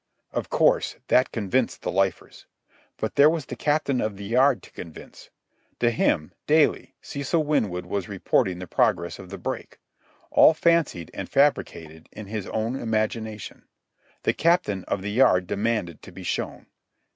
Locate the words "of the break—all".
9.19-10.55